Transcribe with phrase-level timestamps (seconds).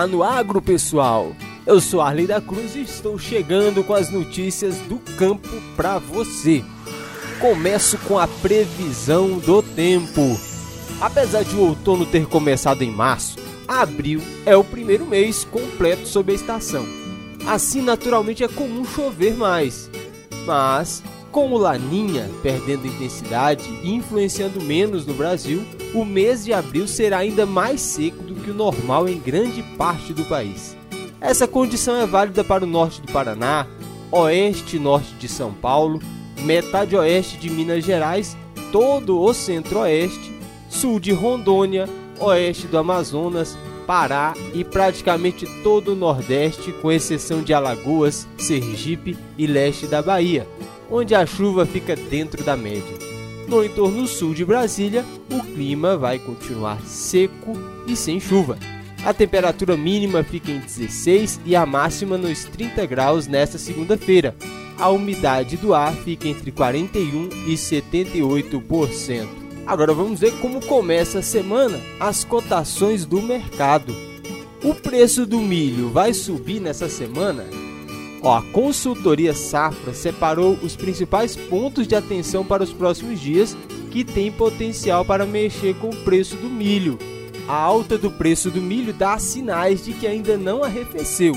[0.00, 1.36] Tá no agro, pessoal.
[1.66, 6.64] Eu sou Arley da Cruz e estou chegando com as notícias do campo para você.
[7.38, 10.22] Começo com a previsão do tempo.
[11.02, 13.36] Apesar de o outono ter começado em março,
[13.68, 16.86] abril é o primeiro mês completo sob a estação.
[17.46, 19.90] Assim, naturalmente é comum chover mais.
[20.46, 26.88] Mas, com o Laninha perdendo intensidade e influenciando menos no Brasil, o mês de abril
[26.88, 30.76] será ainda mais seco normal em grande parte do país.
[31.20, 33.66] Essa condição é válida para o norte do Paraná,
[34.10, 36.00] oeste e norte de São Paulo,
[36.42, 38.36] metade oeste de Minas Gerais,
[38.72, 40.32] todo o centro-oeste,
[40.68, 47.52] sul de Rondônia, oeste do Amazonas, Pará e praticamente todo o Nordeste, com exceção de
[47.52, 50.46] Alagoas, Sergipe e leste da Bahia,
[50.88, 53.09] onde a chuva fica dentro da média.
[53.48, 57.52] No entorno sul de Brasília, o clima vai continuar seco
[57.86, 58.58] e sem chuva.
[59.04, 64.36] A temperatura mínima fica em 16 e a máxima nos 30 graus nesta segunda-feira.
[64.78, 69.28] A umidade do ar fica entre 41 e 78%.
[69.66, 73.94] Agora vamos ver como começa a semana as cotações do mercado.
[74.62, 77.44] O preço do milho vai subir nessa semana?
[78.22, 83.56] Ó, a consultoria Safra separou os principais pontos de atenção para os próximos dias
[83.90, 86.98] que tem potencial para mexer com o preço do milho.
[87.48, 91.34] A alta do preço do milho dá sinais de que ainda não arrefeceu.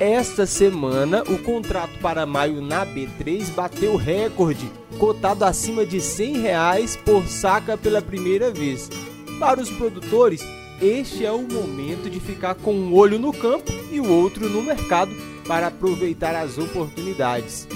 [0.00, 6.96] Esta semana, o contrato para maio na B3 bateu recorde, cotado acima de 100 reais
[6.96, 8.90] por saca pela primeira vez.
[9.38, 10.44] Para os produtores,
[10.82, 14.60] este é o momento de ficar com um olho no campo e o outro no
[14.62, 15.12] mercado
[15.46, 17.68] para aproveitar as oportunidades.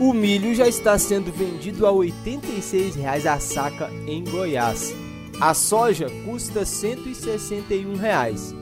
[0.00, 4.94] O milho já está sendo vendido a 86 reais a saca em Goiás.
[5.38, 8.54] A soja custa 161 reais.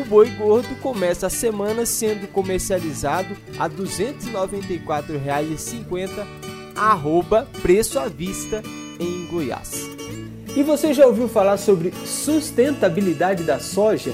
[0.00, 6.24] O boi gordo começa a semana sendo comercializado a R$ 294,50,
[6.76, 8.62] arroba preço à vista
[9.00, 9.89] em Goiás.
[10.56, 14.12] E você já ouviu falar sobre sustentabilidade da soja?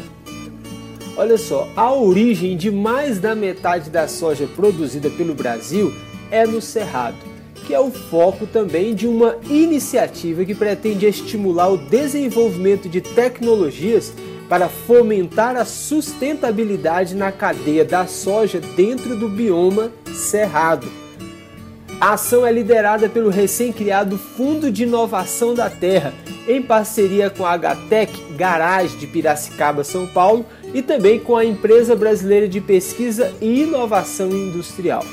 [1.16, 5.94] Olha só, a origem de mais da metade da soja produzida pelo Brasil
[6.30, 7.16] é no Cerrado,
[7.66, 14.12] que é o foco também de uma iniciativa que pretende estimular o desenvolvimento de tecnologias
[14.47, 20.86] para fomentar a sustentabilidade na cadeia da soja dentro do bioma cerrado.
[21.98, 26.12] A ação é liderada pelo recém-criado Fundo de Inovação da Terra,
[26.46, 31.96] em parceria com a HTEC Garage de Piracicaba, São Paulo, e também com a Empresa
[31.96, 35.04] Brasileira de Pesquisa e Inovação Industrial.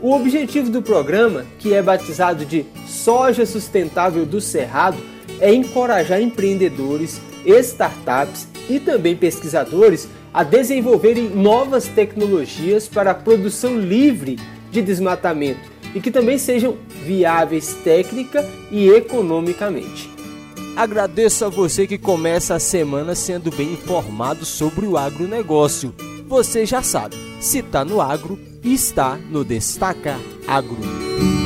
[0.00, 4.98] O objetivo do programa, que é batizado de Soja Sustentável do Cerrado,
[5.38, 14.38] é encorajar empreendedores, startups e também pesquisadores a desenvolverem novas tecnologias para a produção livre
[14.70, 20.10] de desmatamento e que também sejam viáveis técnica e economicamente.
[20.76, 25.94] Agradeço a você que começa a semana sendo bem informado sobre o agronegócio.
[26.26, 30.18] Você já sabe, se está no agro, está no Destaca
[30.48, 31.41] Agro.